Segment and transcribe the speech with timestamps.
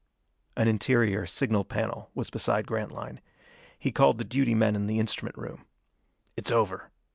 [0.57, 3.21] An interior signal panel was beside Grantline.
[3.77, 5.67] He called the duty men in the instrument room.
[6.35, 6.89] "It's over.